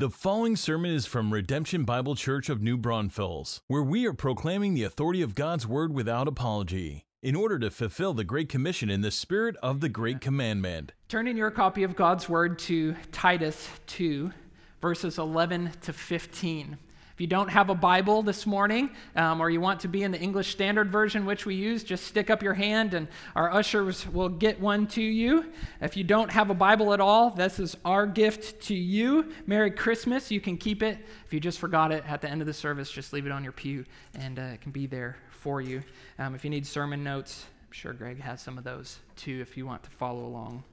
[0.00, 4.72] The following sermon is from Redemption Bible Church of New Braunfels, where we are proclaiming
[4.72, 9.02] the authority of God's Word without apology, in order to fulfill the Great Commission in
[9.02, 10.92] the spirit of the Great Commandment.
[11.08, 14.32] Turn in your copy of God's Word to Titus 2,
[14.80, 16.78] verses 11 to 15.
[17.20, 20.10] If you don't have a Bible this morning, um, or you want to be in
[20.10, 24.08] the English Standard Version, which we use, just stick up your hand and our ushers
[24.08, 25.52] will get one to you.
[25.82, 29.30] If you don't have a Bible at all, this is our gift to you.
[29.46, 30.30] Merry Christmas.
[30.30, 30.96] You can keep it.
[31.26, 33.42] If you just forgot it at the end of the service, just leave it on
[33.42, 35.82] your pew and uh, it can be there for you.
[36.18, 39.58] Um, if you need sermon notes, I'm sure Greg has some of those too if
[39.58, 40.64] you want to follow along.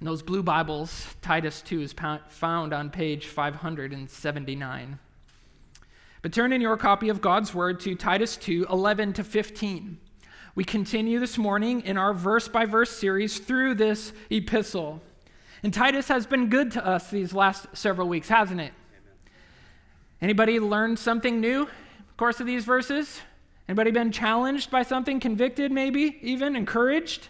[0.00, 4.98] In those blue Bibles, Titus 2 is found on page 579.
[6.22, 9.98] But turn in your copy of God's Word to Titus 2 11 to 15.
[10.54, 15.00] We continue this morning in our verse by verse series through this epistle.
[15.62, 18.74] And Titus has been good to us these last several weeks, hasn't it?
[20.20, 21.68] Anybody learned something new in
[22.08, 23.22] the course of these verses?
[23.66, 27.28] Anybody been challenged by something, convicted maybe, even encouraged?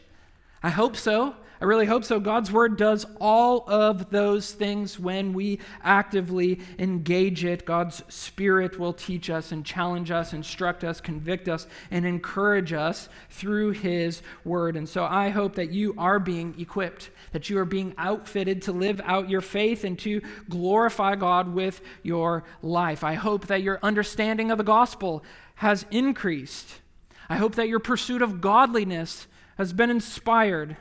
[0.64, 1.36] I hope so.
[1.60, 2.18] I really hope so.
[2.18, 7.66] God's word does all of those things when we actively engage it.
[7.66, 13.10] God's spirit will teach us and challenge us, instruct us, convict us, and encourage us
[13.28, 14.74] through his word.
[14.74, 18.72] And so I hope that you are being equipped, that you are being outfitted to
[18.72, 23.04] live out your faith and to glorify God with your life.
[23.04, 25.22] I hope that your understanding of the gospel
[25.56, 26.80] has increased.
[27.28, 29.26] I hope that your pursuit of godliness
[29.58, 30.78] has been inspired.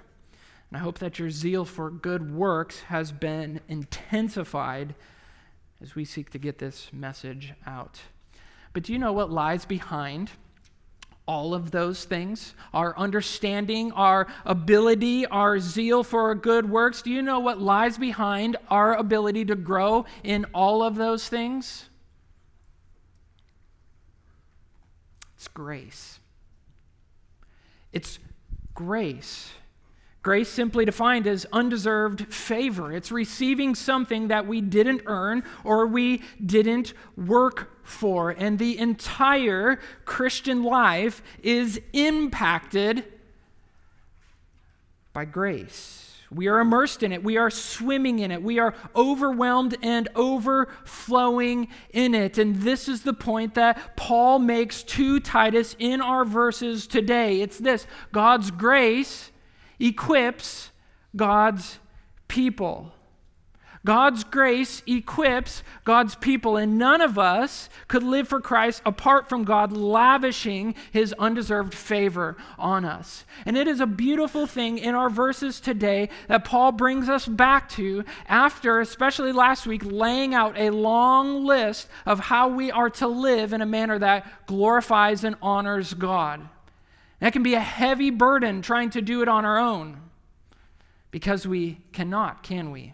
[0.69, 4.93] And I hope that your zeal for good works has been intensified
[5.81, 8.01] as we seek to get this message out.
[8.73, 10.31] But do you know what lies behind
[11.25, 12.53] all of those things?
[12.73, 17.01] Our understanding, our ability, our zeal for good works.
[17.01, 21.89] Do you know what lies behind our ability to grow in all of those things?
[25.35, 26.19] It's grace.
[27.91, 28.19] It's
[28.75, 29.51] grace.
[30.29, 32.93] Grace, simply defined as undeserved favor.
[32.93, 38.29] It's receiving something that we didn't earn or we didn't work for.
[38.29, 43.05] And the entire Christian life is impacted
[45.13, 46.13] by grace.
[46.29, 47.23] We are immersed in it.
[47.23, 48.43] We are swimming in it.
[48.43, 52.37] We are overwhelmed and overflowing in it.
[52.37, 57.41] And this is the point that Paul makes to Titus in our verses today.
[57.41, 59.31] It's this God's grace
[59.79, 60.71] equips
[61.15, 61.79] God's
[62.27, 62.93] people.
[63.85, 69.45] God's grace equips God's people, and none of us could live for Christ apart from
[69.45, 73.25] God lavishing his undeserved favor on us.
[73.45, 77.69] And it is a beautiful thing in our verses today that Paul brings us back
[77.69, 83.07] to after, especially last week, laying out a long list of how we are to
[83.07, 86.47] live in a manner that glorifies and honors God.
[87.19, 90.01] That can be a heavy burden trying to do it on our own
[91.11, 92.93] because we cannot, can we?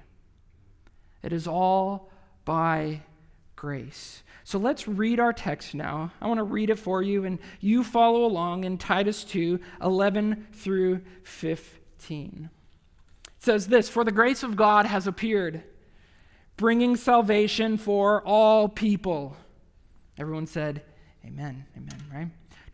[1.21, 2.11] It is all
[2.43, 3.01] by
[3.55, 4.23] grace.
[4.43, 6.11] So let's read our text now.
[6.21, 10.47] I want to read it for you, and you follow along in Titus 2 11
[10.53, 12.49] through 15.
[13.25, 15.63] It says this For the grace of God has appeared,
[16.57, 19.35] bringing salvation for all people.
[20.17, 20.83] Everyone said,
[21.25, 22.29] Amen, amen, right?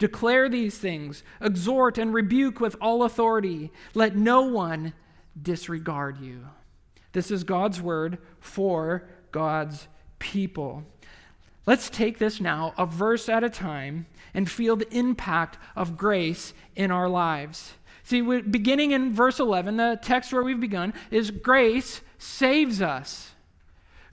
[0.00, 3.70] Declare these things, exhort and rebuke with all authority.
[3.94, 4.94] Let no one
[5.40, 6.46] disregard you.
[7.12, 9.88] This is God's word for God's
[10.18, 10.84] people.
[11.66, 16.54] Let's take this now, a verse at a time, and feel the impact of grace
[16.74, 17.74] in our lives.
[18.02, 23.29] See, beginning in verse 11, the text where we've begun is grace saves us.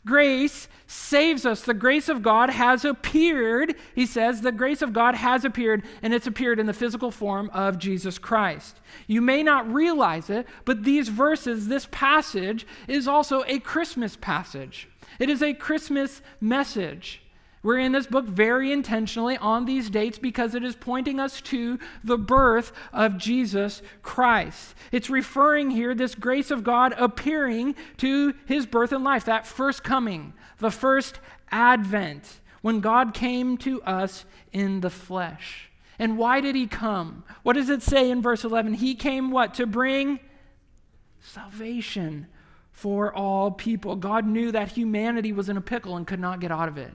[0.07, 1.61] Grace saves us.
[1.61, 6.13] The grace of God has appeared, he says, the grace of God has appeared, and
[6.13, 8.79] it's appeared in the physical form of Jesus Christ.
[9.05, 14.87] You may not realize it, but these verses, this passage, is also a Christmas passage.
[15.19, 17.21] It is a Christmas message.
[17.63, 21.79] We're in this book very intentionally on these dates because it is pointing us to
[22.03, 24.75] the birth of Jesus Christ.
[24.91, 29.83] It's referring here, this grace of God appearing to his birth and life, that first
[29.83, 31.19] coming, the first
[31.51, 35.69] advent, when God came to us in the flesh.
[35.99, 37.23] And why did he come?
[37.41, 38.75] What does it say in verse 11?
[38.75, 39.55] He came what?
[39.55, 40.19] To bring
[41.19, 42.27] salvation
[42.71, 43.95] for all people.
[43.95, 46.93] God knew that humanity was in a pickle and could not get out of it.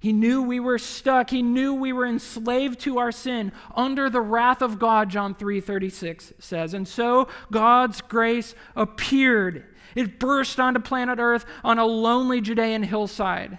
[0.00, 1.28] He knew we were stuck.
[1.28, 6.32] He knew we were enslaved to our sin under the wrath of God, John 3:36
[6.38, 6.72] says.
[6.72, 9.66] And so God's grace appeared.
[9.94, 13.58] It burst onto planet Earth on a lonely Judean hillside.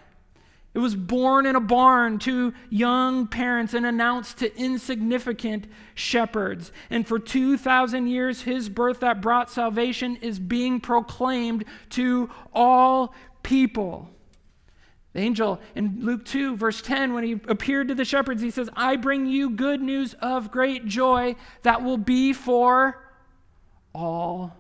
[0.74, 6.72] It was born in a barn to young parents and announced to insignificant shepherds.
[6.90, 14.10] And for 2,000 years, his birth that brought salvation is being proclaimed to all people.
[15.14, 18.70] The angel in Luke 2, verse 10, when he appeared to the shepherds, he says,
[18.76, 23.04] I bring you good news of great joy that will be for
[23.94, 24.56] all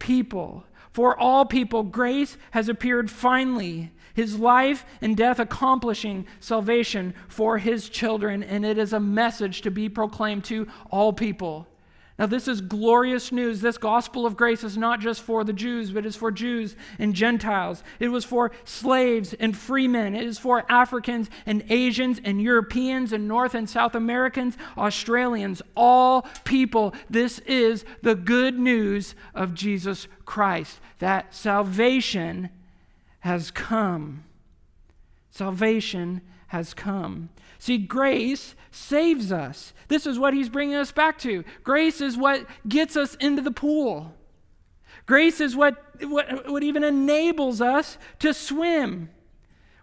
[0.00, 0.64] people.
[0.92, 7.88] For all people, grace has appeared finally his life and death accomplishing salvation for his
[7.88, 11.68] children, and it is a message to be proclaimed to all people.
[12.16, 13.60] Now, this is glorious news.
[13.60, 17.12] This gospel of grace is not just for the Jews, but it's for Jews and
[17.12, 17.82] Gentiles.
[17.98, 20.14] It was for slaves and freemen.
[20.14, 26.22] It is for Africans and Asians and Europeans and North and South Americans, Australians, all
[26.44, 26.94] people.
[27.10, 32.48] This is the good news of Jesus Christ that salvation
[33.20, 34.22] has come.
[35.32, 37.30] Salvation has come.
[37.64, 39.72] See, grace saves us.
[39.88, 41.44] This is what he's bringing us back to.
[41.62, 44.14] Grace is what gets us into the pool.
[45.06, 49.08] Grace is what, what, what even enables us to swim.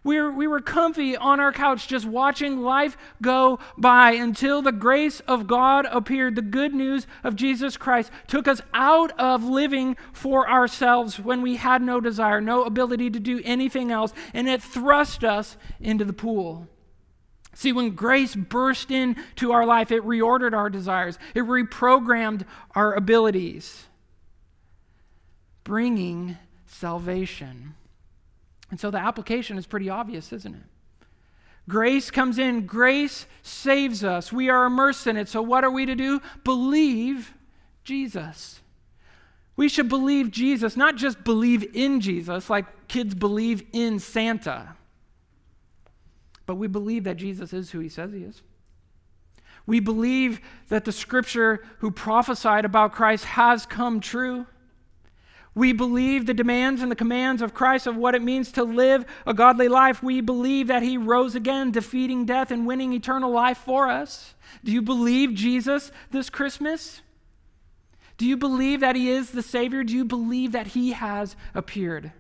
[0.04, 5.20] We we were comfy on our couch just watching life go by until the grace
[5.22, 6.36] of God appeared.
[6.36, 11.56] The good news of Jesus Christ took us out of living for ourselves when we
[11.56, 16.14] had no desire, no ability to do anything else, and it thrust us into the
[16.14, 16.68] pool.
[17.54, 22.46] See, when grace burst into our life, it reordered our desires, it reprogrammed
[22.76, 23.86] our abilities,
[25.64, 27.76] bringing salvation.
[28.70, 30.62] And so the application is pretty obvious, isn't it?
[31.68, 34.32] Grace comes in, grace saves us.
[34.32, 35.30] We are immersed in it.
[35.30, 36.22] So, what are we to do?
[36.44, 37.34] Believe
[37.84, 38.62] Jesus.
[39.56, 44.76] We should believe Jesus, not just believe in Jesus like kids believe in Santa,
[46.52, 48.42] but we believe that Jesus is who he says he is.
[49.66, 54.48] We believe that the scripture who prophesied about Christ has come true.
[55.56, 59.06] We believe the demands and the commands of Christ of what it means to live
[59.26, 60.04] a godly life.
[60.04, 64.36] We believe that he rose again, defeating death and winning eternal life for us.
[64.62, 67.02] Do you believe Jesus this Christmas?
[68.18, 69.86] Do you believe that he is the Savior?
[69.86, 72.12] Do you believe that he has appeared?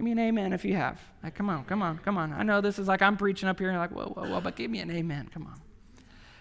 [0.00, 0.98] Give me an amen if you have.
[1.22, 2.32] Like, come on, come on, come on.
[2.32, 4.40] I know this is like I'm preaching up here and you're like, whoa, whoa, whoa,
[4.40, 5.28] but give me an amen.
[5.30, 5.60] Come on.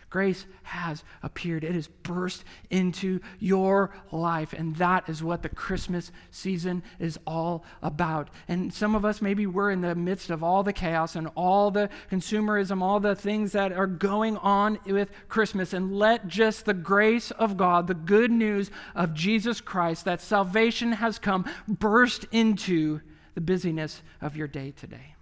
[0.09, 1.65] Grace has appeared.
[1.65, 4.53] It has burst into your life.
[4.53, 8.29] And that is what the Christmas season is all about.
[8.47, 11.69] And some of us, maybe we're in the midst of all the chaos and all
[11.69, 15.73] the consumerism, all the things that are going on with Christmas.
[15.73, 20.93] And let just the grace of God, the good news of Jesus Christ, that salvation
[20.93, 23.01] has come, burst into
[23.35, 25.15] the busyness of your day today.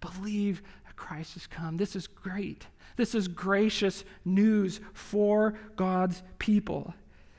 [0.00, 0.62] Believe
[0.96, 1.76] Christ has come.
[1.76, 2.66] This is great.
[2.96, 6.94] This is gracious news for God's people.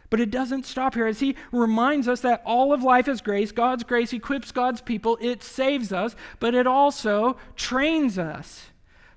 [0.10, 3.52] But it doesn't stop here as he reminds us that all of life is grace.
[3.52, 8.68] God's grace equips God's people, it saves us, but it also trains us.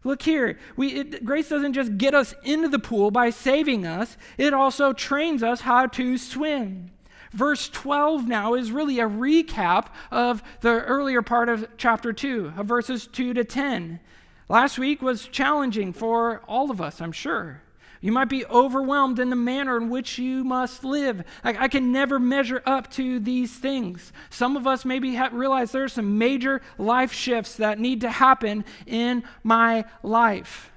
[0.03, 4.17] Look here, we, it, grace doesn't just get us into the pool by saving us,
[4.39, 6.91] it also trains us how to swim.
[7.33, 12.67] Verse 12 now is really a recap of the earlier part of chapter 2, of
[12.67, 14.01] verses 2 to 10.
[14.49, 17.63] Last week was challenging for all of us, I'm sure.
[18.01, 21.23] You might be overwhelmed in the manner in which you must live.
[21.45, 24.13] I, I can never measure up to these things.
[24.31, 28.11] Some of us maybe ha- realize there are some major life shifts that need to
[28.11, 30.73] happen in my life.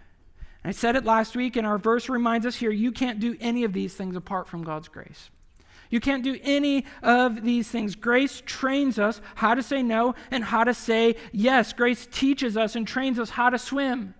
[0.65, 3.63] I said it last week, and our verse reminds us here you can't do any
[3.63, 5.29] of these things apart from God's grace.
[5.93, 7.93] You can't do any of these things.
[7.93, 11.71] Grace trains us how to say no and how to say yes.
[11.71, 14.15] Grace teaches us and trains us how to swim,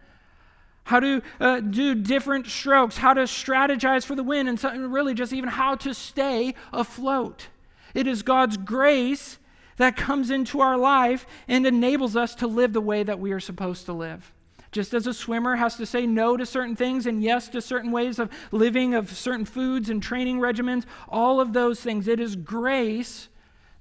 [0.83, 5.15] how to uh, do different strokes, how to strategize for the win, and so, really
[5.15, 7.47] just even how to stay afloat.
[7.95, 9.39] It is God's grace
[9.77, 13.39] that comes into our life and enables us to live the way that we are
[13.39, 14.31] supposed to live.
[14.73, 17.91] Just as a swimmer has to say no to certain things and yes to certain
[17.91, 22.35] ways of living, of certain foods and training regimens, all of those things, it is
[22.35, 23.29] grace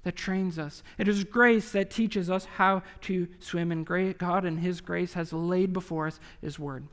[0.03, 0.83] that trains us.
[0.99, 3.71] It is grace that teaches us how to swim.
[3.71, 3.85] And
[4.17, 6.87] God, in His grace, has laid before us His word.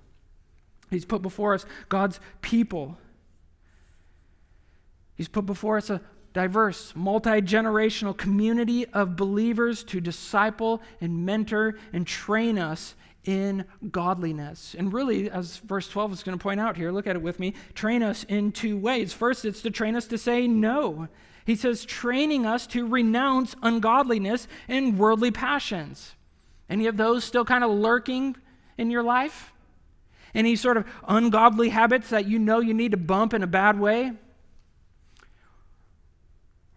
[0.89, 2.97] He's put before us God's people.
[5.15, 6.01] He's put before us a
[6.33, 12.95] diverse, multi generational community of believers to disciple and mentor and train us
[13.25, 14.75] in godliness.
[14.79, 17.39] And really, as verse 12 is going to point out here, look at it with
[17.39, 19.13] me, train us in two ways.
[19.13, 21.09] First, it's to train us to say no.
[21.45, 26.15] He says, training us to renounce ungodliness and worldly passions.
[26.69, 28.37] Any of those still kind of lurking
[28.79, 29.53] in your life?
[30.35, 33.81] Any sort of ungodly habits that you know you need to bump in a bad
[33.81, 34.13] way?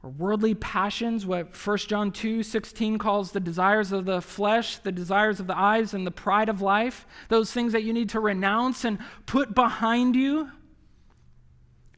[0.04, 4.92] Or worldly passions, what 1 John 2 16 calls the desires of the flesh, the
[4.92, 8.20] desires of the eyes, and the pride of life, those things that you need to
[8.20, 10.52] renounce and put behind you.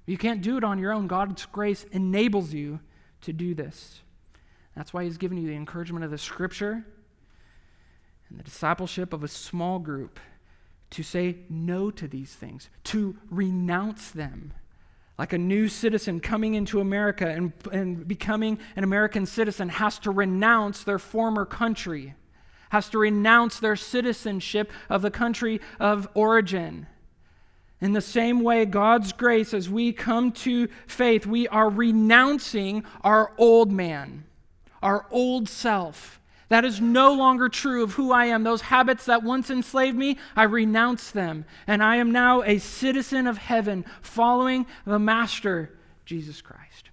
[0.05, 1.07] You can't do it on your own.
[1.07, 2.79] God's grace enables you
[3.21, 4.01] to do this.
[4.75, 6.85] That's why He's given you the encouragement of the Scripture
[8.29, 10.19] and the discipleship of a small group
[10.91, 14.53] to say no to these things, to renounce them
[15.17, 20.11] like a new citizen coming into America and, and becoming an American citizen has to
[20.11, 22.15] renounce their former country,
[22.69, 26.87] has to renounce their citizenship of the country of origin.
[27.79, 33.33] In the same way, God's grace, as we come to faith, we are renouncing our
[33.37, 34.25] old man,
[34.81, 36.19] our old self
[36.49, 38.43] that is no longer true of who I am.
[38.43, 41.45] Those habits that once enslaved me, I renounce them.
[41.65, 46.89] And I am now a citizen of heaven, following the Master, Jesus Christ.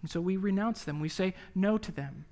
[0.00, 1.00] And so we renounce them.
[1.00, 2.24] We say no to them.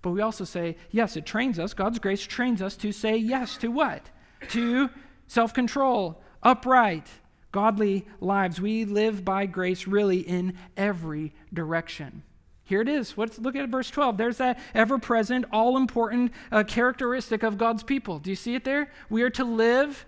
[0.00, 1.74] But we also say, yes, it trains us.
[1.74, 4.10] God's grace trains us to say yes to what?
[4.50, 4.90] To
[5.28, 7.06] self control, upright,
[7.52, 8.60] godly lives.
[8.60, 12.24] We live by grace really in every direction.
[12.72, 13.18] Here it is.
[13.18, 14.16] Let's look at verse 12.
[14.16, 18.18] There's that ever present, all important uh, characteristic of God's people.
[18.18, 18.90] Do you see it there?
[19.10, 20.06] We are to live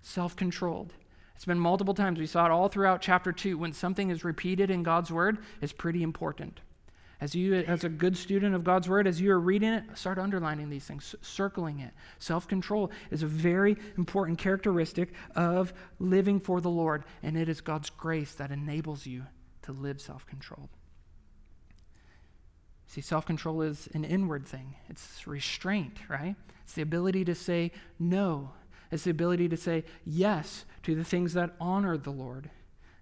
[0.00, 0.94] self controlled.
[1.34, 2.18] It's been multiple times.
[2.18, 3.58] We saw it all throughout chapter 2.
[3.58, 6.62] When something is repeated in God's word, it's pretty important.
[7.20, 10.18] As you, as a good student of God's word, as you are reading it, start
[10.18, 11.92] underlining these things, circling it.
[12.18, 17.60] Self control is a very important characteristic of living for the Lord, and it is
[17.60, 19.24] God's grace that enables you
[19.64, 20.70] to live self controlled.
[22.86, 26.36] See, self control is an inward thing, it's restraint, right?
[26.64, 28.52] It's the ability to say no,
[28.90, 32.50] it's the ability to say yes to the things that honor the Lord.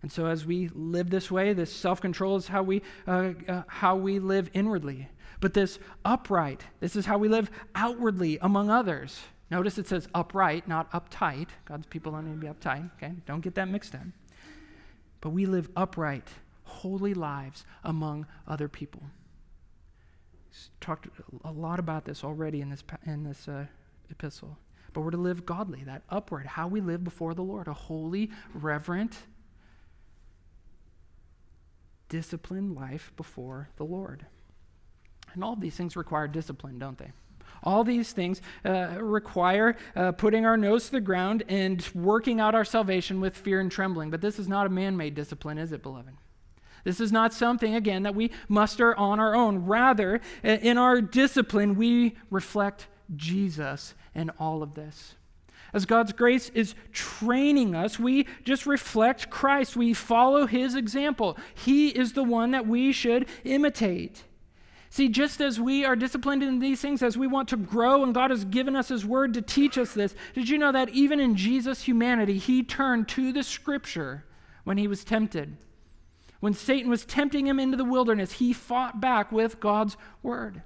[0.02, 3.62] And so, as we live this way, this self control is how we, uh, uh,
[3.66, 5.08] how we live inwardly.
[5.40, 9.20] But this upright, this is how we live outwardly among others.
[9.50, 11.48] Notice it says upright, not uptight.
[11.66, 13.12] God's people don't need to be uptight, okay?
[13.26, 14.12] Don't get that mixed in.
[15.20, 16.28] But we live upright,
[16.64, 19.02] holy lives among other people
[20.80, 21.08] talked
[21.44, 23.66] a lot about this already in this, in this uh,
[24.10, 24.58] epistle.
[24.92, 28.30] But we're to live godly, that upward, how we live before the Lord, a holy,
[28.54, 29.18] reverent,
[32.08, 34.26] disciplined life before the Lord.
[35.32, 37.10] And all these things require discipline, don't they?
[37.64, 42.54] All these things uh, require uh, putting our nose to the ground and working out
[42.54, 44.10] our salvation with fear and trembling.
[44.10, 46.14] But this is not a man made discipline, is it, beloved?
[46.84, 49.64] This is not something, again, that we muster on our own.
[49.64, 52.86] Rather, in our discipline, we reflect
[53.16, 55.14] Jesus in all of this.
[55.72, 59.76] As God's grace is training us, we just reflect Christ.
[59.76, 61.36] We follow his example.
[61.54, 64.22] He is the one that we should imitate.
[64.88, 68.14] See, just as we are disciplined in these things, as we want to grow, and
[68.14, 71.18] God has given us His Word to teach us this, did you know that even
[71.18, 74.24] in Jesus' humanity, He turned to the Scripture
[74.62, 75.56] when He was tempted?
[76.44, 80.60] When Satan was tempting him into the wilderness, he fought back with God's word.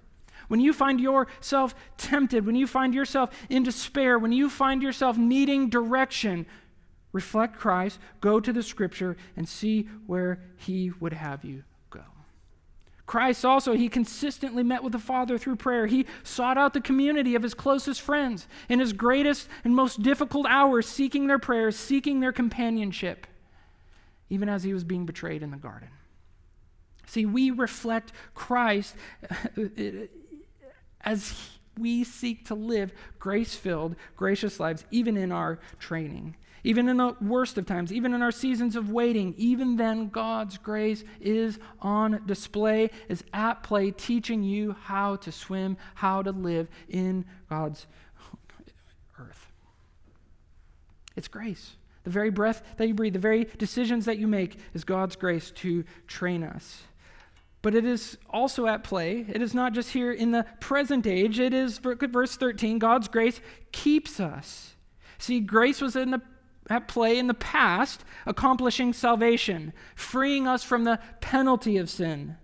[0.48, 5.16] When you find yourself tempted, when you find yourself in despair, when you find yourself
[5.16, 6.46] needing direction,
[7.12, 12.02] reflect Christ, go to the scripture, and see where he would have you go.
[13.06, 15.86] Christ also, he consistently met with the Father through prayer.
[15.86, 20.48] He sought out the community of his closest friends in his greatest and most difficult
[20.48, 23.28] hours, seeking their prayers, seeking their companionship
[24.30, 25.88] even as he was being betrayed in the garden.
[27.06, 28.94] See, we reflect Christ
[29.30, 29.62] uh,
[31.00, 36.36] as we seek to live grace filled, gracious lives, even in our training.
[36.64, 40.58] Even in the worst of times, even in our seasons of waiting, even then, God's
[40.58, 46.68] grace is on display, is at play, teaching you how to swim, how to live
[46.88, 47.86] in God's
[49.18, 49.46] earth.
[51.16, 51.76] It's grace.
[52.04, 55.50] The very breath that you breathe, the very decisions that you make is God's grace
[55.52, 56.82] to train us.
[57.60, 59.26] But it is also at play.
[59.28, 61.38] It is not just here in the present age.
[61.38, 63.40] It is, verse 13, God's grace
[63.72, 64.74] keeps us.
[65.18, 66.22] See, grace was in the,
[66.70, 72.36] at play in the past, accomplishing salvation, freeing us from the penalty of sin.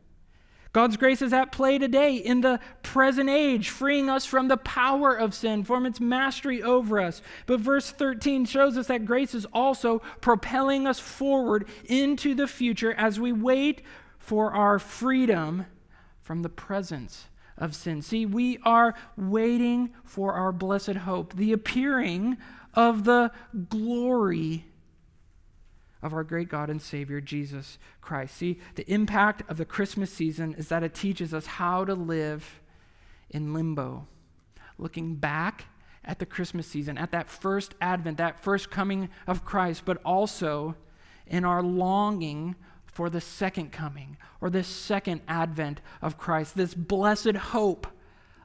[0.75, 5.15] God's grace is at play today in the present age, freeing us from the power
[5.15, 7.23] of sin, from its mastery over us.
[7.47, 12.93] But verse 13 shows us that grace is also propelling us forward into the future
[12.95, 13.83] as we wait
[14.19, 15.67] for our freedom
[16.21, 17.27] from the presence
[17.57, 18.03] of sin.
[18.03, 22.37] See, we are waiting for our blessed hope, the appearing
[22.75, 23.31] of the
[23.69, 24.65] glory
[26.05, 28.37] of our great God and Savior, Jesus Christ.
[28.37, 32.61] See, the impact of the Christmas season is that it teaches us how to live
[33.31, 34.07] in limbo,
[34.77, 35.65] looking back
[36.05, 40.77] at the Christmas season, at that first advent, that first coming of Christ, but also
[41.27, 47.35] in our longing for the second coming or the second advent of Christ, this blessed
[47.35, 47.87] hope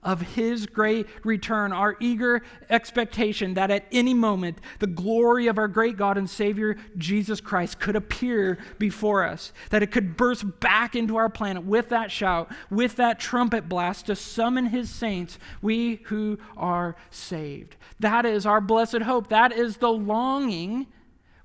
[0.03, 5.67] of his great return, our eager expectation that at any moment the glory of our
[5.67, 10.95] great God and Savior Jesus Christ could appear before us, that it could burst back
[10.95, 15.97] into our planet with that shout, with that trumpet blast to summon his saints, we
[16.05, 17.75] who are saved.
[17.99, 19.27] That is our blessed hope.
[19.29, 20.87] That is the longing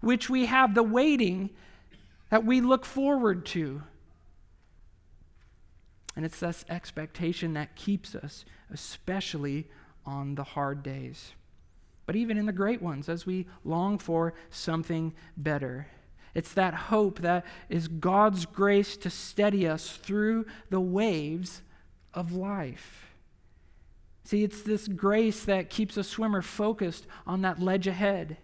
[0.00, 1.50] which we have, the waiting
[2.30, 3.82] that we look forward to.
[6.16, 9.66] And it's this expectation that keeps us, especially
[10.06, 11.32] on the hard days.
[12.06, 15.88] But even in the great ones, as we long for something better.
[16.34, 21.62] It's that hope that is God's grace to steady us through the waves
[22.12, 23.14] of life.
[24.24, 28.38] See, it's this grace that keeps a swimmer focused on that ledge ahead.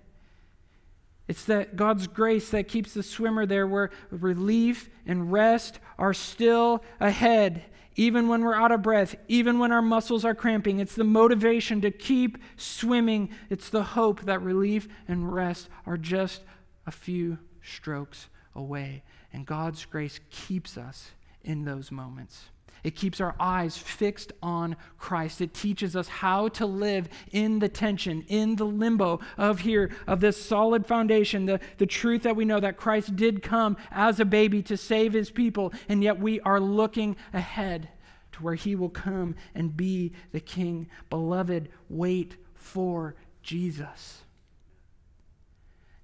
[1.30, 6.82] It's that God's grace that keeps the swimmer there where relief and rest are still
[6.98, 7.62] ahead,
[7.94, 10.80] even when we're out of breath, even when our muscles are cramping.
[10.80, 13.30] It's the motivation to keep swimming.
[13.48, 16.42] It's the hope that relief and rest are just
[16.84, 19.04] a few strokes away.
[19.32, 21.12] And God's grace keeps us
[21.44, 22.46] in those moments.
[22.82, 25.40] It keeps our eyes fixed on Christ.
[25.40, 30.20] It teaches us how to live in the tension, in the limbo of here, of
[30.20, 34.24] this solid foundation, the, the truth that we know that Christ did come as a
[34.24, 37.88] baby to save his people, and yet we are looking ahead
[38.32, 40.88] to where he will come and be the king.
[41.10, 44.22] Beloved, wait for Jesus.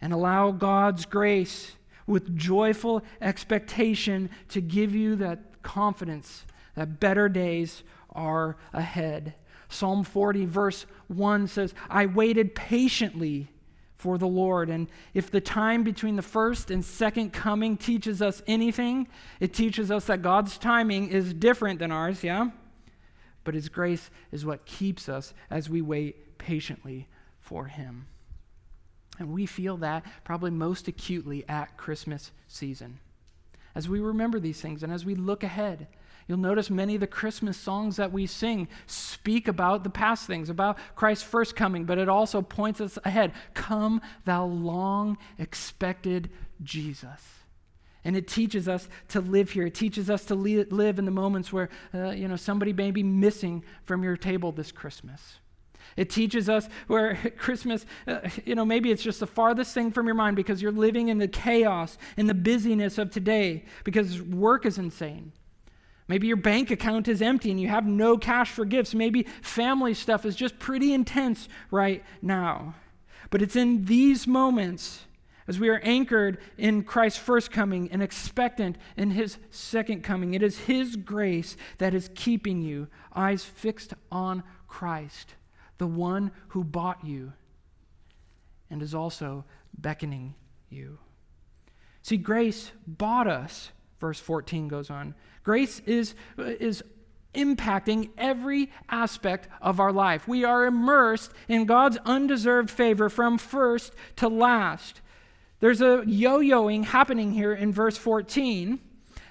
[0.01, 1.73] And allow God's grace
[2.07, 6.45] with joyful expectation to give you that confidence
[6.77, 9.35] that better days are ahead.
[9.69, 13.49] Psalm 40, verse 1 says, I waited patiently
[13.97, 14.71] for the Lord.
[14.71, 19.09] And if the time between the first and second coming teaches us anything,
[19.41, 22.51] it teaches us that God's timing is different than ours, yeah?
[23.43, 27.09] But His grace is what keeps us as we wait patiently
[27.41, 28.07] for Him.
[29.19, 33.01] And we feel that probably most acutely at Christmas season.
[33.75, 35.87] As we remember these things and as we look ahead,
[36.29, 40.51] You'll notice many of the Christmas songs that we sing speak about the past things,
[40.51, 43.33] about Christ's first coming, but it also points us ahead.
[43.55, 46.31] Come, thou long expected
[46.63, 47.21] Jesus.
[48.05, 49.67] And it teaches us to live here.
[49.67, 53.03] It teaches us to live in the moments where, uh, you know, somebody may be
[53.03, 55.39] missing from your table this Christmas.
[55.97, 60.07] It teaches us where Christmas, uh, you know, maybe it's just the farthest thing from
[60.07, 64.67] your mind because you're living in the chaos and the busyness of today because work
[64.67, 65.33] is insane.
[66.09, 68.95] Maybe your bank account is empty and you have no cash for gifts.
[68.95, 72.75] Maybe family stuff is just pretty intense right now.
[73.31, 75.05] But it's in these moments,
[75.49, 80.43] as we are anchored in Christ's first coming and expectant in his second coming, it
[80.43, 85.35] is his grace that is keeping you, eyes fixed on Christ,
[85.79, 87.33] the one who bought you
[88.71, 89.45] and is also
[89.77, 90.35] beckoning
[90.69, 90.99] you.
[92.03, 95.15] See, grace bought us, verse 14 goes on.
[95.43, 96.83] Grace is, is
[97.35, 100.27] impacting every aspect of our life.
[100.27, 105.01] We are immersed in God's undeserved favor from first to last.
[105.61, 108.79] There's a yo yoing happening here in verse 14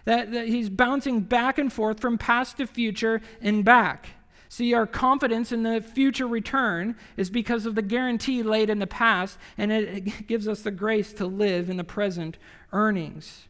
[0.06, 4.10] that, that he's bouncing back and forth from past to future and back.
[4.48, 8.88] See, our confidence in the future return is because of the guarantee laid in the
[8.88, 12.38] past, and it gives us the grace to live in the present
[12.72, 13.48] earnings.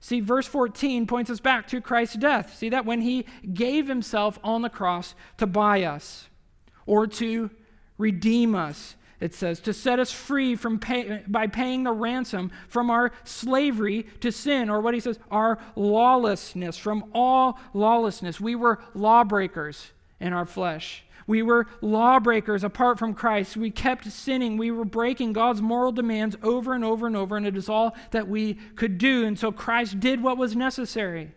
[0.00, 2.56] See, verse 14 points us back to Christ's death.
[2.56, 6.28] See that when he gave himself on the cross to buy us
[6.84, 7.50] or to
[7.98, 12.90] redeem us, it says, to set us free from pay, by paying the ransom from
[12.90, 18.38] our slavery to sin, or what he says, our lawlessness, from all lawlessness.
[18.38, 21.02] We were lawbreakers in our flesh.
[21.26, 23.56] We were lawbreakers apart from Christ.
[23.56, 24.56] We kept sinning.
[24.56, 27.96] We were breaking God's moral demands over and over and over, and it is all
[28.12, 29.24] that we could do.
[29.24, 31.32] And so Christ did what was necessary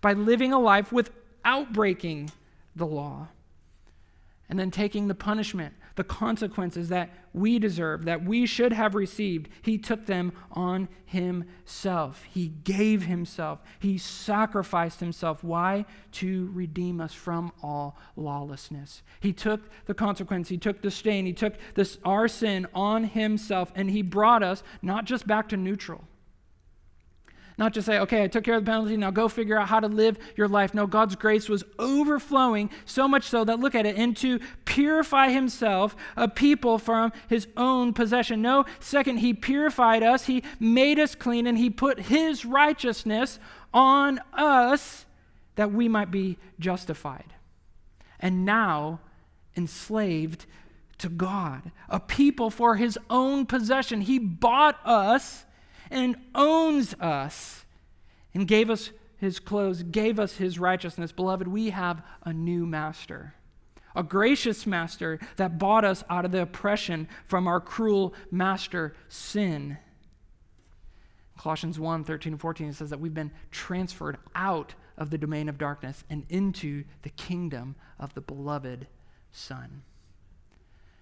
[0.00, 2.30] by living a life without breaking
[2.74, 3.28] the law
[4.48, 9.48] and then taking the punishment the consequences that we deserve, that we should have received,
[9.62, 12.22] he took them on himself.
[12.22, 13.60] He gave himself.
[13.78, 15.42] He sacrificed himself.
[15.42, 15.86] Why?
[16.12, 19.02] To redeem us from all lawlessness.
[19.20, 23.72] He took the consequence, he took the stain, he took this our sin on himself,
[23.74, 26.04] and he brought us not just back to neutral
[27.58, 29.80] not just say, okay, I took care of the penalty, now go figure out how
[29.80, 30.74] to live your life.
[30.74, 35.30] No, God's grace was overflowing, so much so that, look at it, and to purify
[35.30, 38.42] himself a people from his own possession.
[38.42, 43.38] No, second, he purified us, he made us clean, and he put his righteousness
[43.72, 45.06] on us
[45.54, 47.32] that we might be justified.
[48.20, 49.00] And now,
[49.56, 50.44] enslaved
[50.98, 54.02] to God, a people for his own possession.
[54.02, 55.45] He bought us
[55.90, 57.64] and owns us
[58.34, 61.12] and gave us his clothes, gave us his righteousness.
[61.12, 63.34] Beloved, we have a new master,
[63.94, 69.78] a gracious master that bought us out of the oppression from our cruel master, sin.
[71.38, 75.58] Colossians 1 13 and 14 says that we've been transferred out of the domain of
[75.58, 78.86] darkness and into the kingdom of the beloved
[79.32, 79.82] Son.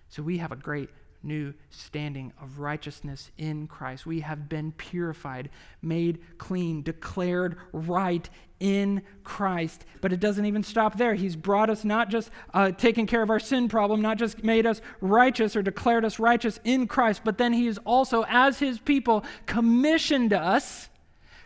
[0.08, 0.90] So we have a great
[1.24, 4.06] new standing of righteousness in Christ.
[4.06, 5.50] We have been purified,
[5.82, 8.28] made clean, declared right
[8.60, 9.84] in Christ.
[10.00, 11.14] But it doesn't even stop there.
[11.14, 14.66] He's brought us not just uh, taken care of our sin problem, not just made
[14.66, 18.78] us righteous or declared us righteous in Christ, but then He has also, as His
[18.78, 20.88] people, commissioned us,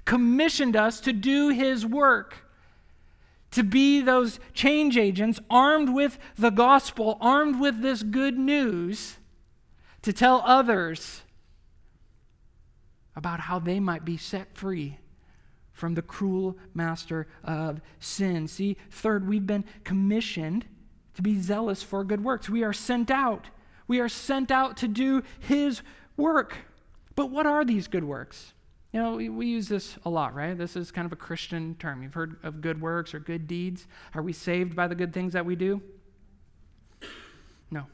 [0.04, 2.44] commissioned us to do His work
[3.50, 9.16] to be those change agents armed with the gospel, armed with this good news
[10.08, 11.20] to tell others
[13.14, 14.96] about how they might be set free
[15.74, 18.48] from the cruel master of sin.
[18.48, 20.64] See, third, we've been commissioned
[21.12, 22.48] to be zealous for good works.
[22.48, 23.48] We are sent out.
[23.86, 25.82] We are sent out to do his
[26.16, 26.56] work.
[27.14, 28.54] But what are these good works?
[28.94, 30.56] You know, we, we, use this a lot, right?
[30.56, 32.02] This is kind of a Christian term.
[32.02, 33.86] You've heard of good works or good deeds.
[34.14, 35.82] Are we saved by the good things that we do?
[37.70, 37.84] No.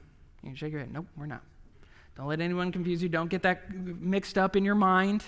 [0.45, 0.93] You shake your head.
[0.93, 1.43] Nope, we're not.
[2.17, 3.09] Don't let anyone confuse you.
[3.09, 5.25] Don't get that mixed up in your mind.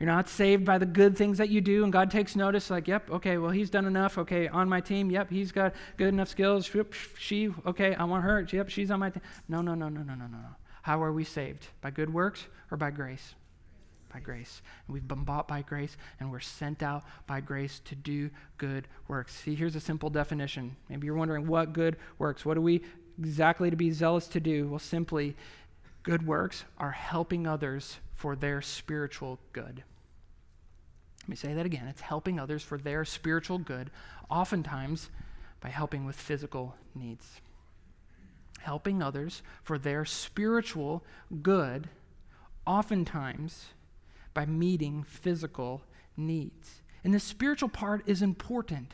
[0.00, 2.88] You're not saved by the good things that you do, and God takes notice, like,
[2.88, 4.18] yep, okay, well, he's done enough.
[4.18, 6.68] Okay, on my team, yep, he's got good enough skills.
[7.16, 8.44] She, okay, I want her.
[8.50, 9.22] Yep, she's on my team.
[9.48, 10.38] No, no, no, no, no, no, no.
[10.82, 11.68] How are we saved?
[11.80, 13.34] By good works or by grace?
[14.12, 14.62] By grace.
[14.86, 18.88] And we've been bought by grace, and we're sent out by grace to do good
[19.06, 19.32] works.
[19.32, 20.76] See, here's a simple definition.
[20.88, 22.44] Maybe you're wondering what good works.
[22.44, 22.82] What are we
[23.18, 24.68] exactly to be zealous to do?
[24.68, 25.36] Well, simply,
[26.04, 29.82] Good works are helping others for their spiritual good.
[31.22, 31.88] Let me say that again.
[31.88, 33.90] It's helping others for their spiritual good,
[34.30, 35.08] oftentimes
[35.60, 37.40] by helping with physical needs.
[38.60, 41.02] Helping others for their spiritual
[41.42, 41.88] good,
[42.66, 43.68] oftentimes
[44.34, 45.82] by meeting physical
[46.18, 46.82] needs.
[47.02, 48.92] And the spiritual part is important.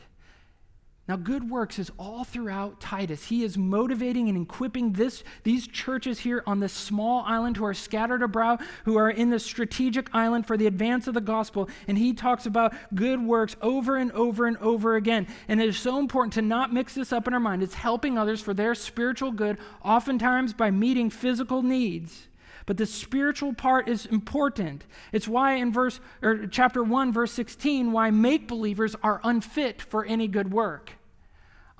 [1.11, 3.25] Now, good works is all throughout Titus.
[3.27, 7.73] He is motivating and equipping this, these churches here on this small island who are
[7.73, 11.67] scattered abroad, who are in the strategic island for the advance of the gospel.
[11.85, 15.27] And he talks about good works over and over and over again.
[15.49, 17.61] And it is so important to not mix this up in our mind.
[17.61, 22.29] It's helping others for their spiritual good, oftentimes by meeting physical needs.
[22.65, 24.85] But the spiritual part is important.
[25.11, 30.05] It's why in verse or chapter 1 verse 16 why make believers are unfit for
[30.05, 30.93] any good work.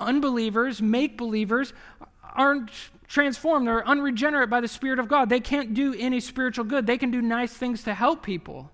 [0.02, 1.74] Unbelievers, make believers,
[2.36, 2.72] aren't
[3.08, 3.68] transformed.
[3.68, 5.30] They're unregenerate by the Spirit of God.
[5.30, 6.88] They can't do any spiritual good.
[6.88, 8.72] They can do nice things to help people,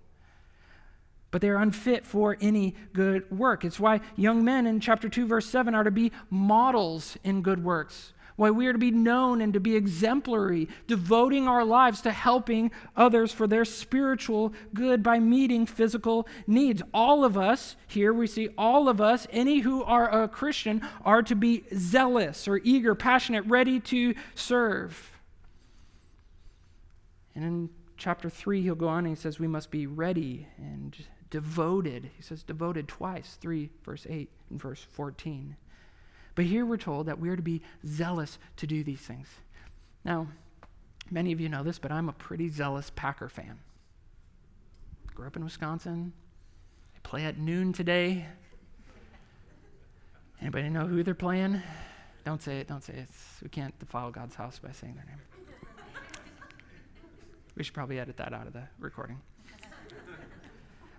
[1.31, 3.65] but they're unfit for any good work.
[3.65, 7.63] It's why young men in chapter 2, verse 7 are to be models in good
[7.63, 8.13] works.
[8.37, 12.71] Why we are to be known and to be exemplary, devoting our lives to helping
[12.95, 16.81] others for their spiritual good by meeting physical needs.
[16.93, 21.23] All of us, here we see all of us, any who are a Christian, are
[21.23, 25.11] to be zealous or eager, passionate, ready to serve.
[27.35, 30.95] And in chapter 3, he'll go on and he says, We must be ready and
[31.29, 32.09] devoted.
[32.15, 35.55] He says devoted twice 3, verse 8, and verse 14.
[36.37, 39.27] But here we're told that we're to be zealous to do these things.
[40.05, 40.27] Now,
[41.09, 43.57] many of you know this, but I'm a pretty zealous Packer fan.
[45.15, 46.13] Grew up in Wisconsin.
[46.93, 48.27] They play at noon today.
[50.39, 51.59] Anybody know who they're playing?
[52.23, 53.09] Don't say it, don't say it.
[53.41, 55.21] we can't defile God's house by saying their name.
[57.55, 59.19] we should probably edit that out of the recording.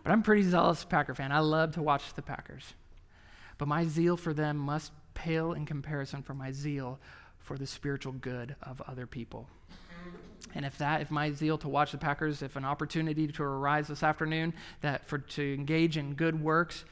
[0.02, 1.30] But I'm a pretty zealous Packer fan.
[1.30, 2.74] I love to watch the Packers.
[3.56, 7.00] But my zeal for them must pale in comparison for my zeal
[7.40, 9.48] for the spiritual good of other people.
[10.54, 13.88] And if that, if my zeal to watch the Packers, if an opportunity to arise
[13.88, 16.84] this afternoon that for to engage in good works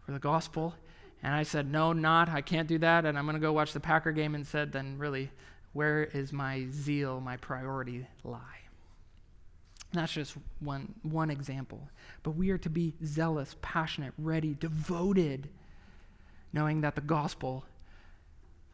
[0.00, 0.74] for the gospel,
[1.22, 3.72] and I said, no, not, I can't do that, and I'm going to go watch
[3.72, 5.30] the Packer game, and said, then really,
[5.74, 8.40] where is my zeal, my priority lie?
[9.92, 11.88] And that's just one, one example.
[12.22, 15.50] But we are to be zealous, passionate, ready, devoted
[16.52, 17.64] knowing that the gospel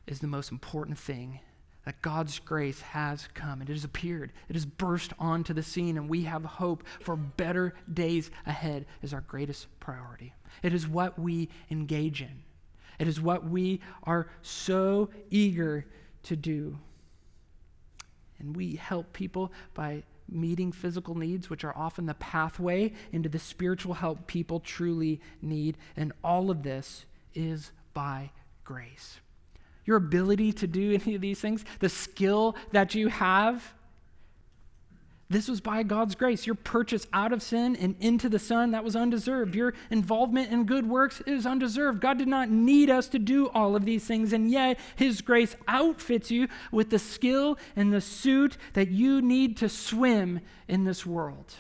[0.07, 1.41] is the most important thing,
[1.85, 3.61] that God's grace has come.
[3.61, 7.17] And it has appeared, it has burst onto the scene, and we have hope for
[7.17, 10.35] better days ahead is our greatest priority.
[10.63, 12.43] It is what we engage in,
[12.99, 15.87] it is what we are so eager
[16.25, 16.79] to do.
[18.39, 23.39] And we help people by meeting physical needs, which are often the pathway into the
[23.39, 25.77] spiritual help people truly need.
[25.97, 28.31] And all of this is by
[28.65, 29.19] grace.
[29.85, 33.75] Your ability to do any of these things, the skill that you have,
[35.31, 36.47] this was by God's grace.
[36.47, 39.55] Your purchase out of sin and into the Son, that was undeserved.
[39.55, 42.01] Your involvement in good works is undeserved.
[42.01, 45.57] God did not need us to do all of these things, and yet His grace
[45.67, 51.07] outfits you with the skill and the suit that you need to swim in this
[51.07, 51.55] world.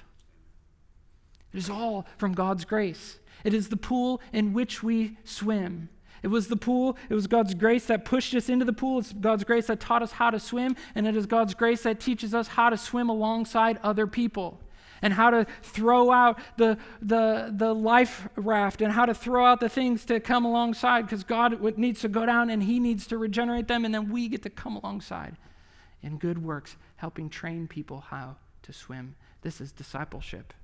[1.53, 3.19] It is all from God's grace.
[3.45, 5.91] It is the pool in which we swim.
[6.23, 9.01] It was the pool, it was God's grace that pushed us into the pool.
[9.01, 12.01] It's God's grace that taught us how to swim, and it is God's grace that
[12.01, 14.59] teaches us how to swim alongside other people
[15.03, 19.61] and how to throw out the, the, the life raft and how to throw out
[19.61, 23.19] the things to come alongside because God needs to go down and He needs to
[23.19, 25.37] regenerate them, and then we get to come alongside
[26.03, 29.15] in good works, helping train people how to swim.
[29.43, 30.55] This is discipleship.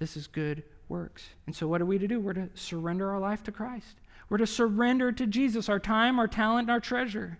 [0.00, 1.28] This is good works.
[1.46, 2.20] And so, what are we to do?
[2.20, 3.96] We're to surrender our life to Christ.
[4.28, 7.38] We're to surrender to Jesus our time, our talent, our treasure.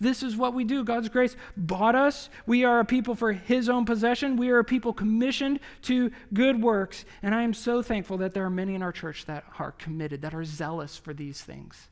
[0.00, 0.84] This is what we do.
[0.84, 2.28] God's grace bought us.
[2.46, 4.36] We are a people for His own possession.
[4.36, 7.04] We are a people commissioned to good works.
[7.22, 10.22] And I am so thankful that there are many in our church that are committed,
[10.22, 11.88] that are zealous for these things.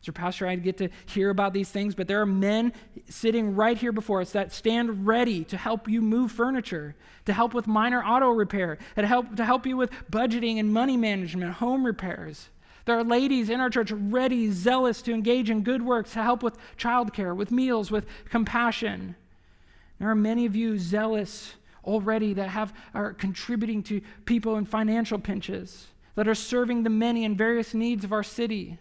[0.00, 2.72] As your pastor, I get to hear about these things, but there are men
[3.10, 6.94] sitting right here before us that stand ready to help you move furniture,
[7.26, 10.96] to help with minor auto repair, to help, to help you with budgeting and money
[10.96, 12.48] management, home repairs.
[12.86, 16.42] There are ladies in our church ready, zealous to engage in good works, to help
[16.42, 19.16] with childcare, with meals, with compassion.
[19.98, 25.18] There are many of you zealous already that have, are contributing to people in financial
[25.18, 28.78] pinches, that are serving the many and various needs of our city,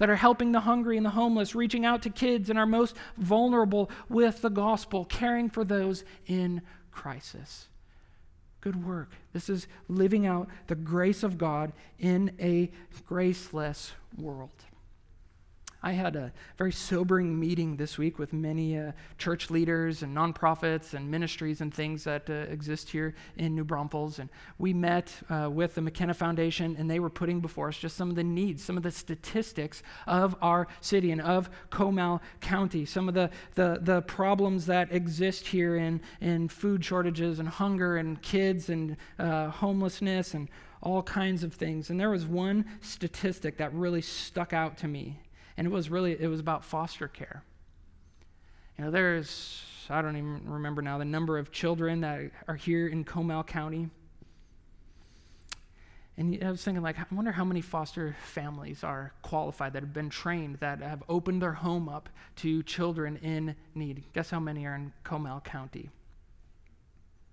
[0.00, 2.96] that are helping the hungry and the homeless, reaching out to kids and our most
[3.18, 7.68] vulnerable with the gospel, caring for those in crisis
[8.60, 9.10] good work.
[9.32, 12.70] This is living out the grace of God in a
[13.06, 14.50] graceless world.
[15.82, 20.92] I had a very sobering meeting this week with many uh, church leaders and nonprofits
[20.92, 24.18] and ministries and things that uh, exist here in New Braunfels.
[24.18, 27.96] And we met uh, with the McKenna Foundation, and they were putting before us just
[27.96, 32.84] some of the needs, some of the statistics of our city and of Comal County,
[32.84, 37.96] some of the, the, the problems that exist here in, in food shortages and hunger
[37.96, 40.50] and kids and uh, homelessness and
[40.82, 41.88] all kinds of things.
[41.88, 45.20] And there was one statistic that really stuck out to me
[45.60, 47.42] and it was really it was about foster care
[48.78, 52.88] you know there's i don't even remember now the number of children that are here
[52.88, 53.90] in comal county
[56.16, 59.94] and I was thinking, like, I wonder how many foster families are qualified that have
[59.94, 64.04] been trained, that have opened their home up to children in need.
[64.12, 65.88] Guess how many are in Comal County?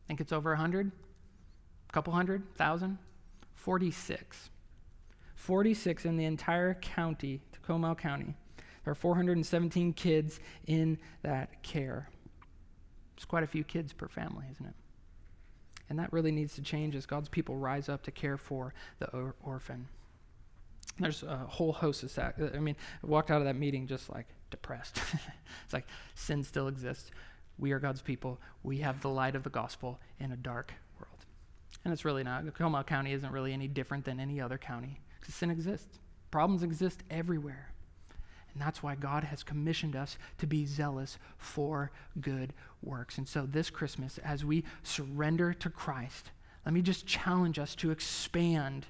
[0.08, 0.90] Think it's over 100?
[1.90, 2.44] A couple hundred?
[2.56, 2.98] Thousand?
[3.56, 4.52] 46.
[5.36, 8.36] 46 in the entire county Comal County.
[8.86, 12.08] or 417 kids in that care.
[13.18, 14.76] It's quite a few kids per family, isn't it?
[15.90, 19.10] And that really needs to change as God's people rise up to care for the
[19.12, 19.88] or- orphan.
[21.00, 22.36] There's a whole host of that.
[22.56, 24.98] I mean, I walked out of that meeting just like depressed.
[25.64, 27.12] it's like sin still exists.
[27.60, 28.40] We are God's people.
[28.64, 31.26] We have the light of the gospel in a dark world.
[31.84, 32.46] And it's really not.
[32.46, 36.00] Comal County isn't really any different than any other county because sin exists.
[36.32, 37.72] Problems exist everywhere.
[38.54, 43.18] And that's why God has commissioned us to be zealous for good works.
[43.18, 46.32] And so this Christmas, as we surrender to Christ,
[46.66, 48.88] let me just challenge us to expand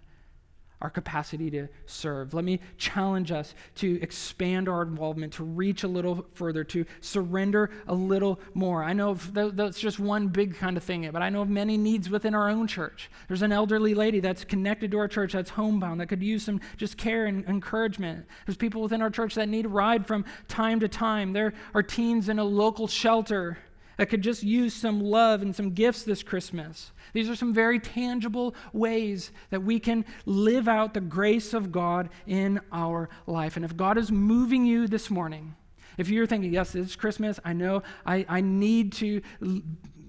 [0.82, 2.34] our capacity to serve.
[2.34, 7.72] Let me challenge us to expand our involvement, to reach a little further, to surrender
[7.88, 8.84] a little more.
[8.84, 12.10] I know that's just one big kind of thing, but I know of many needs
[12.10, 13.10] within our own church.
[13.28, 16.62] There's an elderly lady that's connected to our church that's homebound that could use some
[16.78, 18.26] just care and encouragement.
[18.46, 21.34] There's people within our church that need a ride from time to time.
[21.34, 23.58] There are teens in a local shelter
[23.98, 26.92] that could just use some love and some gifts this Christmas.
[27.14, 32.10] These are some very tangible ways that we can live out the grace of God
[32.26, 33.56] in our life.
[33.56, 35.56] And if God is moving you this morning,
[35.98, 39.62] if you're thinking, yes, it's Christmas, I know I, I need to l-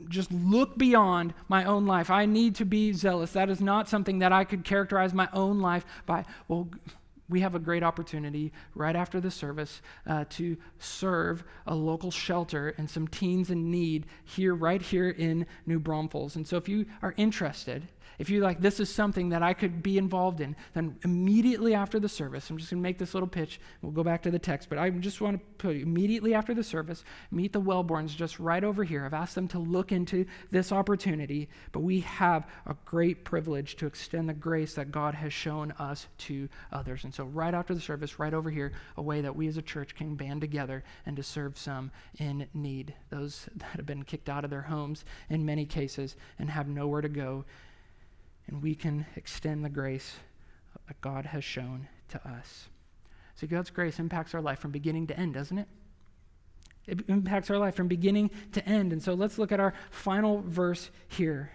[0.09, 2.11] just look beyond my own life.
[2.11, 3.33] I need to be zealous.
[3.33, 6.24] That is not something that I could characterize my own life by.
[6.46, 6.68] Well,
[7.29, 12.75] we have a great opportunity right after the service uh, to serve a local shelter
[12.79, 16.37] and some teens in need here, right here in New Braunfels.
[16.37, 19.83] And so, if you are interested, if you like, this is something that I could
[19.83, 23.28] be involved in, then immediately after the service, I'm just going to make this little
[23.28, 23.61] pitch.
[23.81, 26.64] We'll go back to the text, but I just want to put immediately after the
[26.64, 29.04] service, meet the Wellborns just right over here.
[29.04, 33.87] I've asked them to look into this opportunity, but we have a great privilege to
[33.87, 37.04] extend the grace that God has shown us to others.
[37.04, 39.62] And so, right after the service, right over here, a way that we as a
[39.62, 44.28] church can band together and to serve some in need, those that have been kicked
[44.28, 47.44] out of their homes in many cases and have nowhere to go
[48.48, 50.16] and we can extend the grace
[50.87, 52.68] that God has shown to us.
[53.34, 55.68] So God's grace impacts our life from beginning to end, doesn't it?
[56.87, 58.92] It impacts our life from beginning to end.
[58.92, 61.52] And so let's look at our final verse here.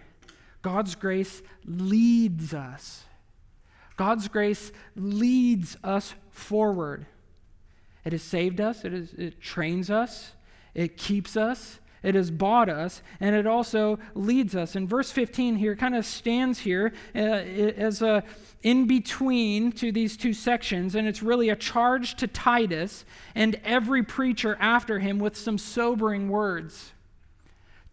[0.62, 3.04] God's grace leads us.
[3.96, 7.06] God's grace leads us forward.
[8.04, 10.32] It has saved us, it, is, it trains us,
[10.74, 14.76] it keeps us, it has bought us, and it also leads us.
[14.76, 18.22] And verse 15 here kind of stands here uh, as a
[18.62, 24.02] in between to these two sections, and it's really a charge to Titus and every
[24.02, 26.92] preacher after him with some sobering words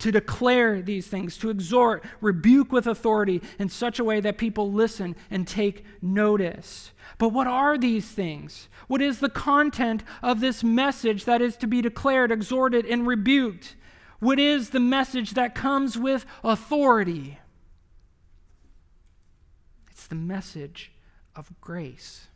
[0.01, 4.71] to declare these things, to exhort, rebuke with authority in such a way that people
[4.71, 6.91] listen and take notice.
[7.19, 8.67] But what are these things?
[8.87, 13.75] What is the content of this message that is to be declared, exhorted, and rebuked?
[14.21, 17.39] What is the message that comes with authority?
[19.89, 20.91] It's the message
[21.35, 22.27] of grace.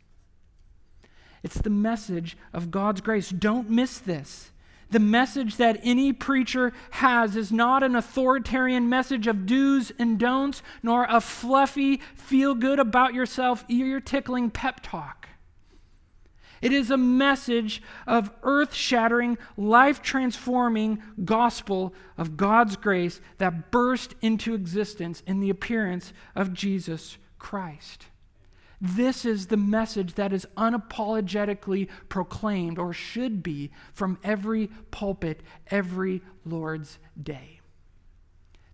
[1.44, 3.30] It's the message of God's grace.
[3.30, 4.50] Don't miss this.
[4.90, 10.64] The message that any preacher has is not an authoritarian message of do's and don'ts,
[10.82, 15.25] nor a fluffy, feel good about yourself, ear tickling pep talk.
[16.62, 24.14] It is a message of earth shattering, life transforming gospel of God's grace that burst
[24.20, 28.06] into existence in the appearance of Jesus Christ.
[28.80, 36.22] This is the message that is unapologetically proclaimed, or should be, from every pulpit every
[36.44, 37.55] Lord's day.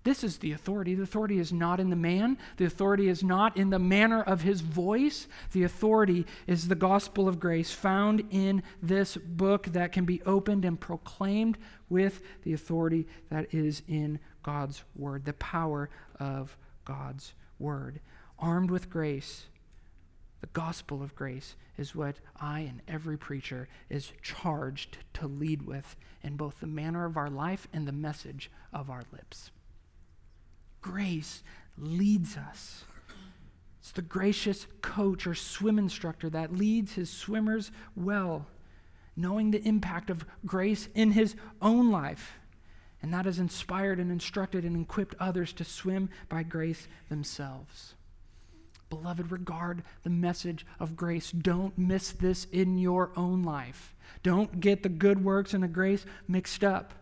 [0.04, 0.96] This is the authority.
[0.96, 4.42] The authority is not in the man, the authority is not in the manner of
[4.42, 5.28] his voice.
[5.52, 10.64] The authority is the gospel of grace found in this book that can be opened
[10.64, 11.56] and proclaimed
[11.88, 15.88] with the authority that is in God's word, the power
[16.18, 18.00] of God's word.
[18.40, 19.46] Armed with grace,
[20.40, 25.94] the gospel of grace is what I and every preacher is charged to lead with
[26.24, 29.52] in both the manner of our life and the message of our lips
[30.82, 31.42] grace
[31.78, 32.84] leads us.
[33.80, 38.46] It's the gracious coach or swim instructor that leads his swimmers well,
[39.16, 42.34] knowing the impact of grace in his own life.
[43.02, 47.94] And that has inspired and instructed and equipped others to swim by grace themselves.
[48.88, 51.32] Beloved, regard the message of grace.
[51.32, 53.94] Don't miss this in your own life.
[54.22, 56.92] Don't get the good works and the grace mixed up.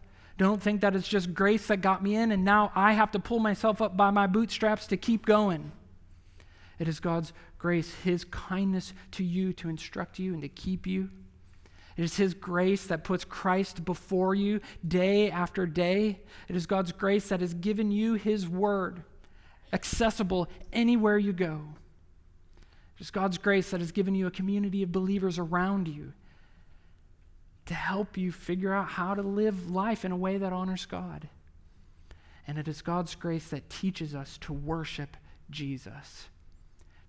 [0.40, 3.18] Don't think that it's just grace that got me in and now I have to
[3.18, 5.70] pull myself up by my bootstraps to keep going.
[6.78, 11.10] It is God's grace, His kindness to you to instruct you and to keep you.
[11.98, 16.20] It is His grace that puts Christ before you day after day.
[16.48, 19.02] It is God's grace that has given you His word,
[19.74, 21.60] accessible anywhere you go.
[22.96, 26.14] It is God's grace that has given you a community of believers around you
[27.70, 31.28] to help you figure out how to live life in a way that honors God.
[32.44, 35.16] And it is God's grace that teaches us to worship
[35.50, 36.26] Jesus.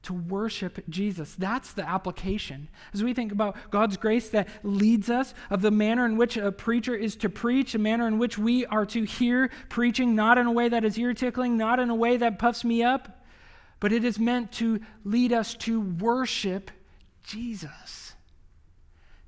[0.04, 1.34] To worship Jesus.
[1.34, 2.70] That's the application.
[2.94, 6.52] As we think about God's grace that leads us, of the manner in which a
[6.52, 10.46] preacher is to preach, a manner in which we are to hear preaching, not in
[10.46, 13.24] a way that is ear tickling, not in a way that puffs me up,
[13.80, 16.70] but it is meant to lead us to worship
[17.24, 18.01] Jesus.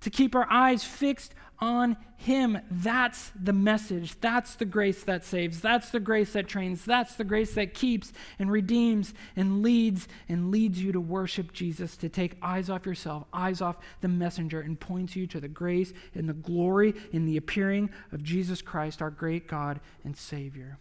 [0.04, 2.60] To keep our eyes fixed on Him.
[2.70, 4.20] That's the message.
[4.20, 5.62] That's the grace that saves.
[5.62, 6.84] That's the grace that trains.
[6.84, 11.96] That's the grace that keeps and redeems and leads and leads you to worship Jesus,
[11.98, 15.94] to take eyes off yourself, eyes off the messenger, and points you to the grace
[16.14, 20.78] and the glory in the appearing of Jesus Christ, our great God and Savior.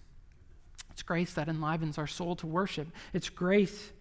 [0.91, 2.89] It's grace that enlivens our soul to worship.
[3.13, 3.93] It's grace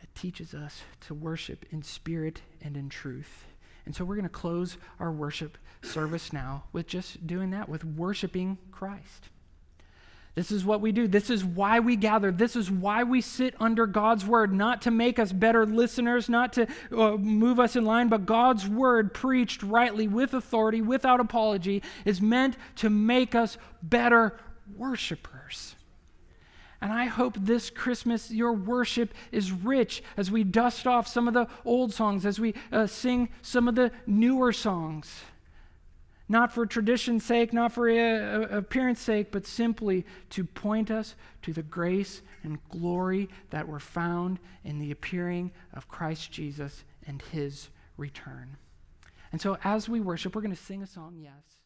[0.00, 3.44] that teaches us to worship in spirit and in truth.
[3.84, 7.84] And so we're going to close our worship service now with just doing that, with
[7.84, 9.28] worshiping Christ.
[10.34, 11.06] This is what we do.
[11.06, 12.32] This is why we gather.
[12.32, 16.54] This is why we sit under God's word, not to make us better listeners, not
[16.54, 21.82] to uh, move us in line, but God's word, preached rightly, with authority, without apology,
[22.06, 24.38] is meant to make us better
[24.74, 25.74] worshipers.
[26.82, 31.34] And I hope this Christmas your worship is rich as we dust off some of
[31.34, 35.22] the old songs, as we uh, sing some of the newer songs.
[36.28, 41.52] Not for tradition's sake, not for uh, appearance sake, but simply to point us to
[41.52, 47.68] the grace and glory that were found in the appearing of Christ Jesus and his
[47.96, 48.56] return.
[49.30, 51.61] And so as we worship, we're going to sing a song, yes.